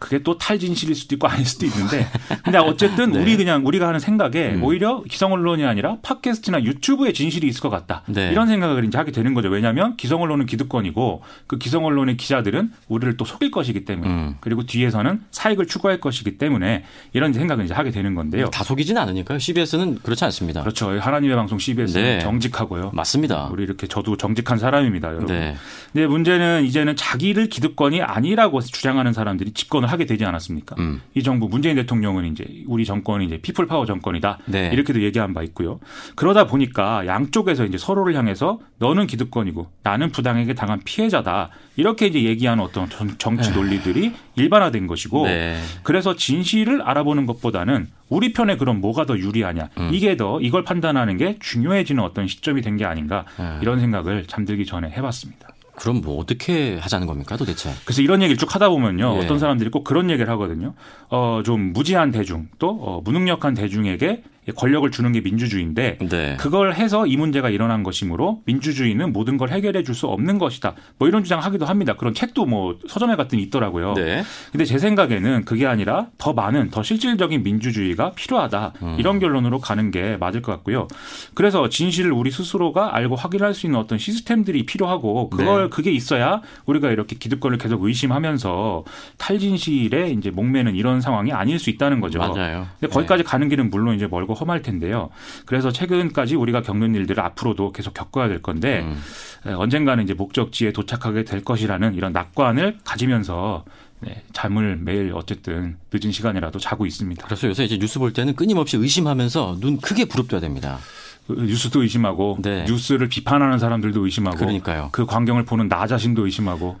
[0.00, 2.08] 그게 또 탈진실일 수도 있고 아닐 수도 있는데
[2.42, 3.20] 근데 어쨌든 네.
[3.20, 4.64] 우리 그냥 우리가 하는 생각에 음.
[4.64, 8.30] 오히려 기성 언론이 아니라 팟캐스트나 유튜브에 진실이 있을 것 같다 네.
[8.32, 13.16] 이런 생각을 이제 하게 되는 거죠 왜냐하면 기성 언론은 기득권이고 그 기성 언론의 기자들은 우리를
[13.18, 14.36] 또 속일 것이기 때문에 음.
[14.40, 19.38] 그리고 뒤에서는 사익을 추구할 것이기 때문에 이런 생각을 이제 하게 되는 건데요 다 속이진 않으니까요
[19.38, 22.18] CBS는 그렇지 않습니다 그렇죠 하나님의 방송 CBS는 네.
[22.20, 25.56] 정직하고요 맞습니다 우리 이렇게 저도 정직한 사람입니다 여러분 네.
[25.92, 30.76] 근데 문제는 이제는 자기를 기득권이 아니라고 주장하는 사람들이 집권을 하게 되지 않았습니까?
[30.78, 31.00] 음.
[31.14, 34.38] 이 정부 문재인 대통령은 이제 우리 정권이 이제 people power 정권이다.
[34.46, 34.70] 네.
[34.72, 35.80] 이렇게도 얘기한 바 있고요.
[36.16, 41.50] 그러다 보니까 양쪽에서 이제 서로를 향해서 너는 기득권이고 나는 부당하게 당한 피해자다.
[41.76, 43.56] 이렇게 이제 얘기하는 어떤 정치 네.
[43.56, 45.58] 논리들이 일반화된 것이고 네.
[45.82, 49.90] 그래서 진실을 알아보는 것보다는 우리 편에 그럼 뭐가 더 유리하냐 음.
[49.92, 53.58] 이게 더 이걸 판단하는 게 중요해지는 어떤 시점이 된 게 아닌가 네.
[53.62, 55.48] 이런 생각을 잠들기 전에 해봤습니다.
[55.80, 57.70] 그럼 뭐 어떻게 하자는 겁니까 도대체?
[57.84, 59.16] 그래서 이런 얘기를 쭉 하다 보면요.
[59.16, 59.24] 예.
[59.24, 60.74] 어떤 사람들이 꼭 그런 얘기를 하거든요.
[61.08, 64.22] 어, 좀 무지한 대중 또 어, 무능력한 대중에게
[64.56, 66.36] 권력을 주는 게 민주주의인데 네.
[66.38, 70.74] 그걸 해서 이 문제가 일어난 것이므로 민주주의는 모든 걸 해결해 줄 수 없는 것이다.
[70.98, 71.94] 뭐 이런 주장하기도 합니다.
[71.94, 73.94] 그런 책도 뭐 서점에 같은 있더라고요.
[73.94, 74.22] 네.
[74.52, 78.72] 근데 제 생각에는 그게 아니라 더 많은 더 실질적인 민주주의가 필요하다.
[78.82, 78.96] 음.
[78.98, 80.86] 이런 결론으로 가는 게 맞을 것 같고요.
[81.34, 85.68] 그래서 진실을 우리 스스로가 알고 확인할 수 있는 어떤 시스템들이 필요하고 그걸 네.
[85.70, 88.84] 그게 있어야 우리가 이렇게 기득권을 계속 의심하면서
[89.18, 92.18] 탈진실에 이제 목매는 이런 상황이 아닐 수 있다는 거죠.
[92.20, 92.66] 맞아요.
[92.78, 93.28] 근데 거기까지 네.
[93.28, 95.10] 가는 길은 물론 이제 멀고 험할 텐데요.
[95.46, 99.54] 그래서 최근까지 우리가 겪는 일들을 앞으로도 계속 겪어야 될 건데 음.
[99.56, 103.64] 언젠가는 이제 목적지에 도착하게 될 것이라는 이런 낙관을 가지면서
[104.00, 107.24] 네, 잠을 매일 어쨌든 늦은 시간이라도 자고 있습니다.
[107.26, 110.78] 그래서 요새 이제 뉴스 볼 때는 끊임없이 의심하면서 눈 크게 부릅떠야 됩니다.
[111.26, 112.64] 그 뉴스도 의심하고 네.
[112.64, 114.88] 뉴스를 비판하는 사람들도 의심하고 그러니까요.
[114.92, 116.78] 그 광경을 보는 나 자신도 의심하고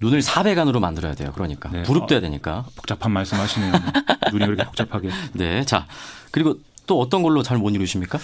[0.00, 1.30] 눈을 사배간으로 만들어야 돼요.
[1.34, 1.82] 그러니까 네.
[1.82, 2.64] 부릅떠야 되니까.
[2.76, 3.72] 복잡한 말씀하시네요.
[4.32, 5.10] 눈이 그렇게 복잡하게.
[5.34, 5.86] 네, 자
[6.30, 8.18] 그리고 또 어떤 걸로 잘 못 이루십니까?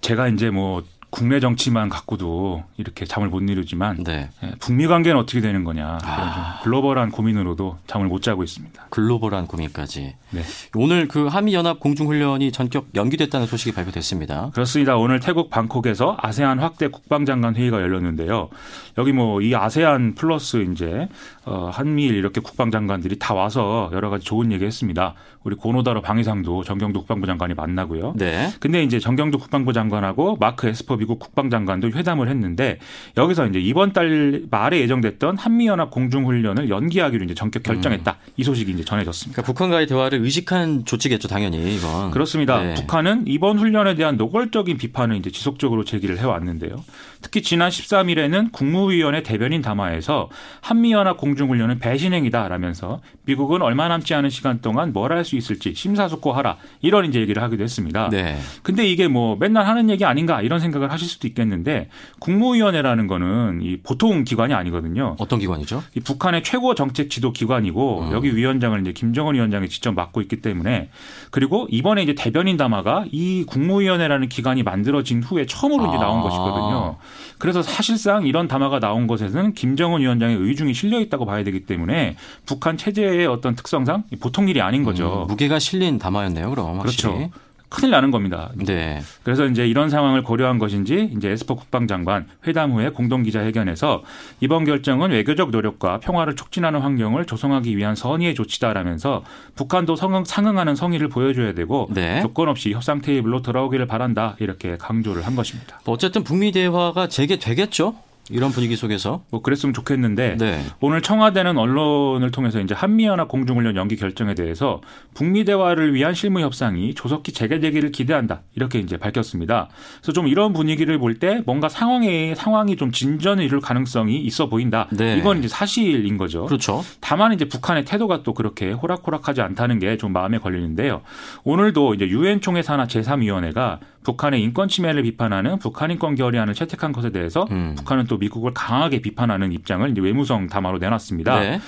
[0.00, 4.28] 제가 이제 뭐 국내 정치만 갖고도 이렇게 잠을 못 이루지만 네.
[4.42, 6.60] 예, 북미 관계는 어떻게 되는 거냐 아.
[6.62, 8.88] 글로벌한 고민으로도 잠을 못 자고 있습니다.
[8.90, 10.16] 글로벌한 고민까지.
[10.32, 10.42] 네.
[10.74, 14.50] 오늘 그 한미 연합 공중 훈련이 전격 연기됐다는 소식이 발표됐습니다.
[14.52, 14.96] 그렇습니다.
[14.98, 18.50] 오늘 태국 방콕에서 아세안 확대 국방장관 회의가 열렸는데요.
[18.98, 21.08] 여기 뭐 이 아세안 플러스 이제
[21.48, 25.14] 어 한미일 이렇게 국방장관들이 다 와서 여러 가지 좋은 얘기 했습니다.
[25.44, 28.12] 우리 고노다로 방위상도 정경두 국방부 장관이 만나고요.
[28.16, 28.50] 네.
[28.60, 32.78] 근데 이제 정경두 국방부 장관하고 마크 에스퍼 미국 국방장관도 회담을 했는데
[33.16, 38.10] 여기서 이제 이번 달 말에 예정됐던 한미연합 공중훈련을 연기하기로 이제 전격 결정했다.
[38.10, 38.32] 음.
[38.36, 39.40] 이 소식이 이제 전해졌습니다.
[39.40, 42.10] 그러니까 북한과의 대화를 의식한 조치겠죠, 당연히 이건.
[42.10, 42.62] 그렇습니다.
[42.62, 42.74] 네.
[42.74, 46.84] 북한은 이번 훈련에 대한 노골적인 비판을 이제 지속적으로 제기를 해왔는데요.
[47.20, 50.28] 특히 지난 13일에는 국무위원회 대변인 담화에서
[50.60, 57.04] 한미연합 공중훈련은 배신행위다라면서 미국은 얼마 남지 않은 시간 동안 뭘 할 수 있을지 심사숙고하라 이런
[57.06, 58.08] 이제 얘기를 하기도 했습니다.
[58.10, 58.38] 네.
[58.62, 61.88] 근데 이게 뭐 맨날 하는 얘기 아닌가 이런 생각을 하실 수도 있겠는데
[62.20, 65.16] 국무위원회라는 거는 이 보통 기관이 아니거든요.
[65.18, 65.82] 어떤 기관이죠?
[65.96, 68.12] 이 북한의 최고 정책 지도 기관이고 음.
[68.12, 70.90] 여기 위원장을 이제 김정은 위원장이 직접 맡고 있기 때문에
[71.30, 76.22] 그리고 이번에 이제 대변인 담화가 이 국무위원회라는 기관이 만들어진 후에 처음으로 이제 나온 아.
[76.22, 76.96] 것이거든요.
[77.38, 82.76] 그래서 사실상 이런 담화가 나온 것에서는 김정은 위원장의 의중이 실려 있다고 봐야 되기 때문에 북한
[82.76, 85.22] 체제의 어떤 특성상 보통 일이 아닌 거죠.
[85.22, 86.80] 음, 무게가 실린 담화였네요, 그럼.
[86.80, 87.12] 확실히.
[87.12, 87.30] 그렇죠.
[87.68, 88.50] 큰일 나는 겁니다.
[88.54, 89.00] 네.
[89.22, 94.02] 그래서 이제 이런 상황을 고려한 것인지 이제 에스퍼 국방장관 회담 후에 공동 기자회견에서
[94.40, 99.22] 이번 결정은 외교적 노력과 평화를 촉진하는 환경을 조성하기 위한 선의의 조치다라면서
[99.54, 102.22] 북한도 성응, 상응하는 성의를 보여줘야 되고 네.
[102.22, 105.80] 조건 없이 협상 테이블로 돌아오기를 바란다 이렇게 강조를 한 것입니다.
[105.84, 108.07] 어쨌든 북미 대화가 재개되겠죠?
[108.30, 110.60] 이런 분위기 속에서 뭐 그랬으면 좋겠는데 네.
[110.80, 114.80] 오늘 청와대는 언론을 통해서 이제 한미연합 공중훈련 연기 결정에 대해서
[115.14, 119.68] 북미 대화를 위한 실무 협상이 조속히 재개되기를 기대한다 이렇게 이제 밝혔습니다.
[120.00, 124.86] 그래서 좀 이런 분위기를 볼 때 뭔가 상황에 상황이 좀 진전을 이룰 가능성이 있어 보인다.
[124.92, 125.16] 네.
[125.16, 126.44] 이건 이제 사실인 거죠.
[126.46, 126.84] 그렇죠.
[127.00, 131.00] 다만 이제 북한의 태도가 또 그렇게 호락호락하지 않다는 게 좀 마음에 걸리는데요.
[131.44, 137.10] 오늘도 이제 유엔 총회 산하 제3위원회가 북한의 인권 침해를 비판하는 북한 인권 결의안을 채택한 것에
[137.10, 137.74] 대해서 음.
[137.76, 141.40] 북한은 또 미국을 강하게 비판하는 입장을 외무성 담화로 내놨습니다.
[141.40, 141.60] 네.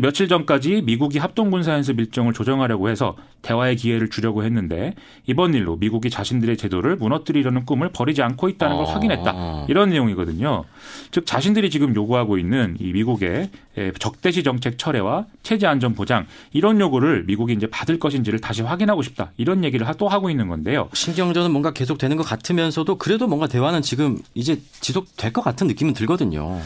[0.00, 4.94] 며칠 전까지 미국이 합동 군사 연습 일정을 조정하려고 해서 대화의 기회를 주려고 했는데
[5.26, 8.88] 이번 일로 미국이 자신들의 제도를 무너뜨리려는 꿈을 버리지 않고 있다는 걸 어.
[8.88, 9.66] 확인했다.
[9.68, 10.64] 이런 내용이거든요.
[11.12, 13.50] 즉 자신들이 지금 요구하고 있는 이 미국의
[13.98, 19.30] 적대시 정책 철회와 체제 안전 보장 이런 요구를 미국이 이제 받을 것인지를 다시 확인하고 싶다.
[19.36, 20.88] 이런 얘기를 또 하고 있는 건데요.
[20.92, 25.94] 신경전은 뭔가 계속 계속되는 것 같으면서도 그래도 뭔가 대화는 지금 이제 지속될 것 같은 느낌은
[25.94, 26.60] 들거든요.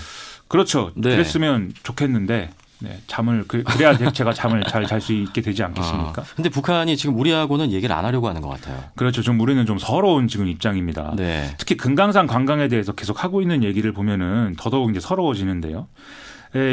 [0.48, 0.90] 그렇죠.
[0.96, 1.10] 네.
[1.10, 2.50] 그랬으면 좋겠는데
[2.82, 6.22] 네, 잠을 그, 래야 제가 잠을 잘 잘 수 있게 되지 않겠습니까?
[6.22, 8.82] 아, 근데 북한이 지금 우리하고는 얘기를 안 하려고 하는 것 같아요.
[8.96, 9.20] 그렇죠.
[9.20, 11.12] 좀 우리는 좀 서러운 지금 입장입니다.
[11.16, 11.54] 네.
[11.58, 15.86] 특히 금강산 관광에 대해서 계속 하고 있는 얘기를 보면은 더더욱 이제 서러워지는데요.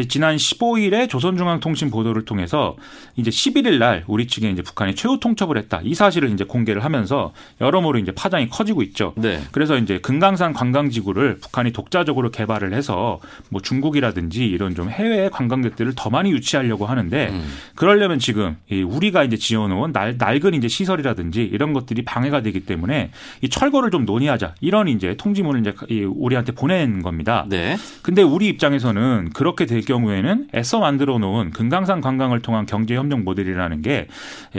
[0.09, 2.75] 지난 15일에 조선중앙통신 보도를 통해서
[3.15, 5.81] 이제 11일 날 우리 측에 이제 북한이 최후 통첩을 했다.
[5.83, 9.13] 이 사실을 이제 공개를 하면서 여러모로 이제 파장이 커지고 있죠.
[9.15, 9.39] 네.
[9.51, 16.09] 그래서 이제 금강산 관광지구를 북한이 독자적으로 개발을 해서 뭐 중국이라든지 이런 좀 해외 관광객들을 더
[16.09, 17.45] 많이 유치하려고 하는데 음.
[17.75, 23.11] 그러려면 지금 우리가 이제 지어놓은 날, 낡은 이제 시설이라든지 이런 것들이 방해가 되기 때문에
[23.41, 27.45] 이 철거를 좀 논의하자 이런 이제 통지문을 이제 우리한테 보낸 겁니다.
[27.47, 27.77] 네.
[28.01, 33.81] 근데 우리 입장에서는 그렇게 될 경우에는 애써 만들어 놓은 금강산 관광을 통한 경제 협력 모델이라는
[33.83, 34.07] 게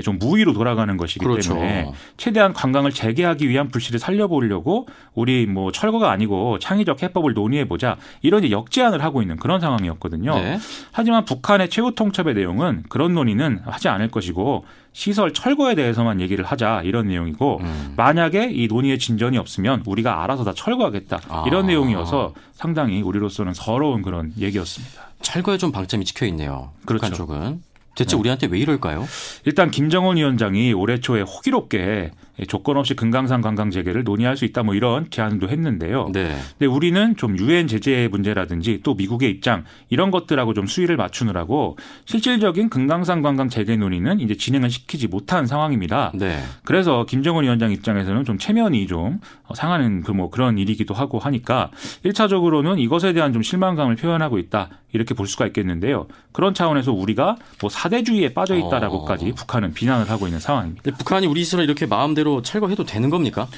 [0.02, 1.54] 좀 무위로 돌아가는 것이기 그렇죠.
[1.54, 7.96] 때문에 최대한 관광을 재개하기 위한 불씨를 살려보려고 우리 뭐 철거가 아니고 창의적 해법을 논의해 보자
[8.22, 10.34] 이런 역제안을 하고 있는 그런 상황이었거든요.
[10.34, 10.58] 네.
[10.92, 16.82] 하지만 북한의 최후 통첩의 내용은 그런 논의는 하지 않을 것이고 시설 철거에 대해서만 얘기를 하자
[16.82, 17.94] 이런 내용이고 음.
[17.96, 21.66] 만약에 이 논의에 진전이 없으면 우리가 알아서 다 철거하겠다 이런 아.
[21.66, 25.02] 내용이어서 상당히 우리로서는 서러운 그런 얘기였습니다.
[25.22, 26.72] 철거에 좀 방점이 찍혀 있네요.
[26.84, 27.14] 그렇죠.
[27.14, 27.62] 쪽은.
[27.94, 28.20] 대체 네.
[28.20, 29.06] 우리한테 왜 이럴까요?
[29.44, 32.12] 일단 김정은 위원장이 올해 초에 호기롭게
[32.46, 36.10] 조건 없이 금강산 관광 재개를 논의할 수 있다 뭐 이런 제안도 했는데요.
[36.12, 36.36] 네.
[36.58, 42.68] 근데 우리는 좀 유엔 제재 문제라든지 또 미국의 입장 이런 것들하고 좀 수위를 맞추느라고 실질적인
[42.68, 46.12] 금강산 관광 재개 논의는 이제 진행을 시키지 못한 상황입니다.
[46.14, 46.38] 네.
[46.64, 49.20] 그래서 김정은 위원장 입장에서는 좀 체면이 좀
[49.54, 51.70] 상하는 그 뭐 그런 일이기도 하고 하니까
[52.04, 54.68] 1차적으로는 이것에 대한 좀 실망감을 표현하고 있다.
[54.92, 56.06] 이렇게 볼 수가 있겠는데요.
[56.32, 59.34] 그런 차원에서 우리가 뭐 사대주의에 빠져 있다라고까지 어.
[59.34, 60.90] 북한은 비난을 하고 있는 상황입니다.
[60.96, 63.48] 북한이 우리 스스로 이렇게 마음대로 강제로 철거해도 되는 겁니까?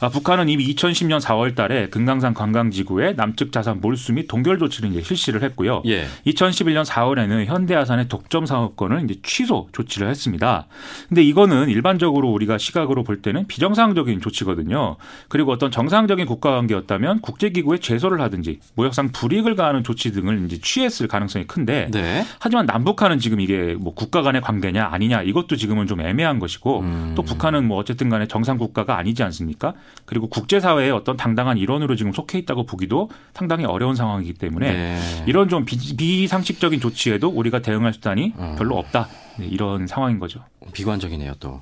[0.00, 5.02] 아, 북한은 이미 2010년 4월 달에 금강산 관광지구에 남측 자산 몰수 및 동결 조치를 이제
[5.02, 5.82] 실시를 했고요.
[5.86, 6.06] 예.
[6.26, 10.66] 2011년 4월에는 현대아산의 독점 사업권을 이제 취소 조치를 했습니다.
[11.08, 14.96] 근데 이거는 일반적으로 우리가 시각으로 볼 때는 비정상적인 조치거든요.
[15.28, 21.08] 그리고 어떤 정상적인 국가 관계였다면 국제기구에 제소를 하든지 무역상 불이익을 가하는 조치 등을 이제 취했을
[21.08, 22.24] 가능성이 큰데 네.
[22.40, 27.12] 하지만 남북한은 지금 이게 뭐 국가 간의 관계냐 아니냐 이것도 지금은 좀 애매한 것이고 음.
[27.14, 29.74] 또 북한은 뭐 어쨌든 간에 정상 국가가 아니지 않습니까?
[30.04, 35.24] 그리고 국제사회의 어떤 당당한 일원으로 지금 속해 있다고 보기도 상당히 어려운 상황이기 때문에 네.
[35.26, 38.54] 이런 좀 비, 상식적인 조치에도 우리가 대응할 수단이 음.
[38.56, 39.08] 별로 없다.
[39.38, 40.44] 네, 이런 상황인 거죠.
[40.72, 41.60] 비관적이네요, 또.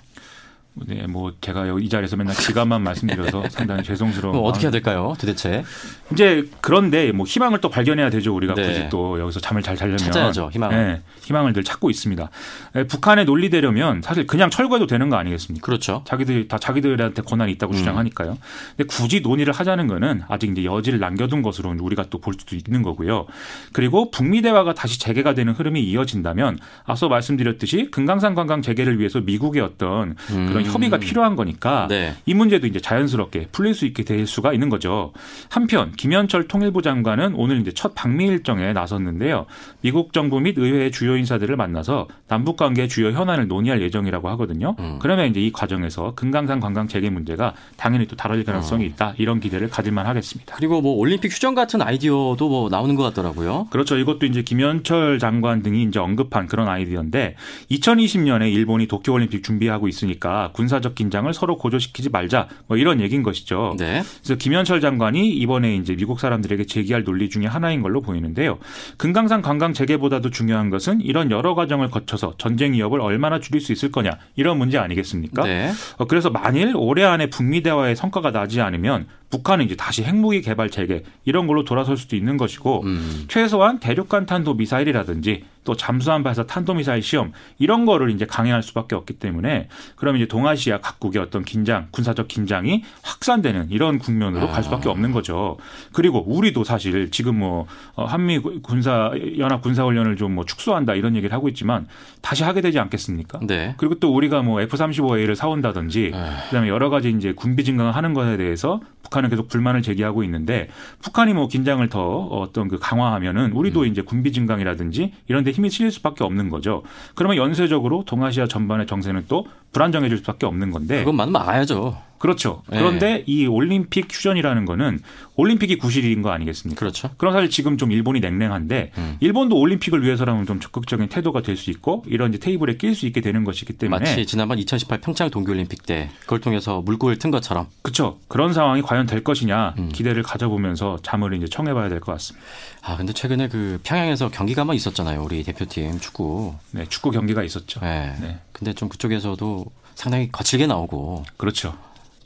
[0.75, 4.37] 네, 뭐 제가 이 자리에서 맨날 지갑만 말씀드려서 상당히 죄송스러운.
[4.37, 5.65] 뭐 어떻게 해야 될까요, 도대체?
[6.13, 8.35] 이제 그런데 뭐 희망을 또 발견해야 되죠.
[8.35, 8.67] 우리가 네.
[8.67, 10.51] 굳이 또 여기서 잠을 잘 자려면 찾아야죠.
[10.53, 10.71] 희망.
[10.71, 12.31] 네, 희망을 늘 찾고 있습니다.
[12.75, 15.65] 네, 북한에 논리되려면 사실 그냥 철거해도 되는 거 아니겠습니까?
[15.65, 16.03] 그렇죠.
[16.07, 17.77] 자기들이 다 자기들한테 권한이 있다고 음.
[17.77, 18.39] 주장하니까요.
[18.77, 22.83] 근데 굳이 논의를 하자는 거는 아직 이제 여지를 남겨둔 것으로 우리가 또 볼 수도 있는
[22.83, 23.25] 거고요.
[23.73, 29.63] 그리고 북미 대화가 다시 재개가 되는 흐름이 이어진다면 앞서 말씀드렸듯이 금강산 관광 재개를 위해서 미국의
[29.63, 30.47] 어떤 음.
[30.49, 32.15] 그런 협의가 필요한 거니까 네.
[32.27, 35.13] 이 문제도 이제 자연스럽게 풀릴 수 있게 될 수가 있는 거죠.
[35.49, 39.47] 한편 김현철 통일부 장관은 오늘 이제 첫 방미 일정에 나섰는데요.
[39.81, 44.77] 미국 정부 및 의회의 주요 인사들을 만나서 남북 관계 주요 현안을 논의할 예정이라고 하거든요.
[44.79, 44.99] 음.
[45.01, 48.87] 그러면 이제 이 과정에서 금강산 관광 재개 문제가 당연히 또 다뤄질 가능성이 어.
[48.87, 49.15] 있다.
[49.19, 50.55] 이런 기대를 가질만 하겠습니다.
[50.57, 53.69] 그리고 뭐 올림픽 휴전 같은 아이디어도 뭐 나오는 것 같더라고요.
[53.71, 53.97] 그렇죠.
[53.97, 57.37] 이것도 이제 김현철 장관 등이 이제 언급한 그런 아이디어인데
[57.71, 63.75] 2020년에 일본이 도쿄 올림픽 준비하고 있으니까 군사적 긴장을 서로 고조시키지 말자 뭐 이런 얘기인 것이죠.
[63.79, 64.03] 네.
[64.19, 68.59] 그래서 김현철 장관이 이번에 이제 미국 사람들에게 제기할 논리 중에 하나인 걸로 보이는데요.
[68.97, 73.91] 금강산 관광 재개보다도 중요한 것은 이런 여러 과정을 거쳐서 전쟁 위협을 얼마나 줄일 수 있을
[73.91, 75.43] 거냐 이런 문제 아니겠습니까?
[75.45, 75.71] 네.
[75.99, 80.71] 어, 그래서 만일 올해 안에 북미 대화의 성과가 나지 않으면 북한은 이제 다시 핵무기 개발
[80.71, 83.25] 재개 이런 걸로 돌아설 수도 있는 것이고 음.
[83.29, 88.97] 최소한 대륙간 탄도 미사일이라든지 또 잠수함 발사 탄도 미사일 시험 이런 거를 이제 강행할 수밖에
[88.97, 94.89] 없기 때문에 그럼 이제 동아시아 각국의 어떤 긴장, 군사적 긴장이 확산되는 이런 국면으로 갈 수밖에
[94.89, 94.93] 아.
[94.93, 95.59] 없는 거죠.
[95.93, 101.17] 그리고 우리도 사실 지금 뭐 어, 한미 군사 연합 군사 훈련을 좀 뭐 축소한다 이런
[101.17, 101.87] 얘기를 하고 있지만
[102.23, 103.41] 다시 하게 되지 않겠습니까?
[103.43, 103.75] 네.
[103.79, 106.45] 그리고 또 우리가 뭐 F-35A를 사온다든지 아.
[106.47, 110.69] 그다음에 여러 가지 이제 군비 증강을 하는 것에 대해서 북한 은 계속 불만을 제기하고 있는데
[111.03, 113.87] 북한이 뭐 긴장을 더 어떤 그 강화하면은 우리도 음.
[113.87, 116.83] 이제 군비 증강이라든지 이런 데 힘이 실릴 수밖에 없는 거죠.
[117.15, 121.01] 그러면 연쇄적으로 동아시아 전반의 정세는 또 불안정해질 수밖에 없는 건데.
[121.01, 122.10] 그것만 막아야죠.
[122.21, 122.63] 그렇죠.
[122.69, 122.79] 네.
[122.79, 125.01] 그런데 이 올림픽 휴전이라는 거는
[125.37, 126.79] 올림픽이 구실인 거 아니겠습니까?
[126.79, 127.09] 그렇죠.
[127.17, 129.17] 그럼 사실 지금 좀 일본이 냉랭한데 음.
[129.21, 133.23] 일본도 올림픽을 위해서라면 좀 적극적인 태도가 될 수 있고 이런 이제 테이블에 낄 수 있게
[133.23, 138.19] 되는 것이기 때문에 마치 지난번 2018 평창 동계올림픽 때 그걸 통해서 물꼬를 튼 것처럼 그렇죠.
[138.29, 139.89] 그런 상황이 과연 될 것이냐 음.
[139.91, 142.47] 기대를 가져보면서 잠을 이제 청해봐야 될 것 같습니다.
[142.83, 145.23] 아 근데 최근에 그 평양에서 경기가만 있었잖아요.
[145.23, 146.55] 우리 대표팀 축구.
[146.73, 147.81] 네, 축구 경기가 있었죠.
[147.81, 148.15] 네.
[148.21, 148.39] 네.
[148.53, 151.75] 근데 좀 그쪽에서도 상당히 거칠게 나오고 그렇죠.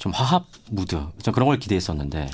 [0.05, 1.01] 좀 화합 무드.
[1.23, 2.29] 좀 그런 걸 기대했었는데.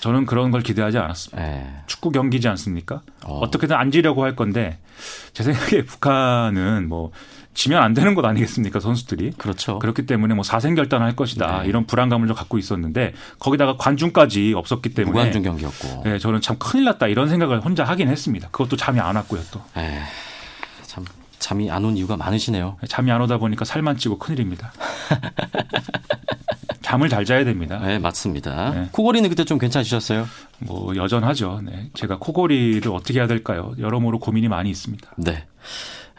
[0.00, 1.40] 저는 그런 걸 기대하지 않았습니다.
[1.40, 1.72] 네.
[1.86, 3.02] 축구 경기지 않습니까?
[3.24, 3.48] 어.
[3.52, 4.78] 떻게든안 지려고 할 건데
[5.32, 7.12] 제 생각에 북한은 뭐
[7.54, 9.30] 지면 안 되는 것 아니겠습니까 선수들이?
[9.38, 9.78] 그렇죠.
[9.78, 11.62] 그렇기 때문에 뭐 사생결단할 것이다.
[11.62, 11.68] 네.
[11.68, 16.02] 이런 불안감을 좀 갖고 있었는데 거기다가 관중까지 없었기 때문에 무관중 경기였고.
[16.04, 18.48] 네 저는 참 큰일 났다 이런 생각을 혼자 하긴 했습니다.
[18.50, 19.60] 그것도 잠이 안 왔고요 또.
[19.76, 19.98] 에이,
[20.86, 21.04] 참
[21.38, 22.76] 잠이 안 온 이유가 많으시네요.
[22.88, 24.72] 잠이 안 오다 보니까 살만 찌고 큰일입니다
[26.88, 27.78] 잠을 잘 자야 됩니다.
[27.84, 28.70] 네, 맞습니다.
[28.70, 28.88] 네.
[28.92, 30.26] 코골이는 그때 좀 괜찮으셨어요?
[30.60, 31.60] 뭐 여전하죠.
[31.62, 31.90] 네.
[31.92, 33.74] 제가 코골이를 어떻게 해야 될까요?
[33.78, 35.10] 여러모로 고민이 많이 있습니다.
[35.18, 35.44] 네.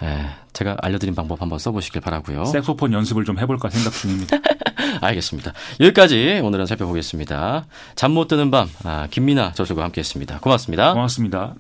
[0.03, 2.45] 에, 제가 알려드린 방법 한번 써보시길 바라고요.
[2.45, 4.37] 색소폰 연습을 좀 해볼까 생각 중입니다.
[5.01, 5.53] 알겠습니다.
[5.79, 7.65] 여기까지 오늘은 살펴보겠습니다.
[7.95, 10.39] 잠 못 드는 밤 아, 김민아 저수가 함께했습니다.
[10.39, 10.93] 고맙습니다.
[10.93, 11.55] 고맙습니다.